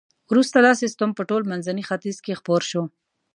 وروسته 0.31 0.57
دا 0.65 0.73
سیستم 0.81 1.09
په 1.15 1.23
ټول 1.29 1.41
منځني 1.51 1.83
ختیځ 1.89 2.17
کې 2.25 2.37
خپور 2.39 2.61
شو. 2.69 2.83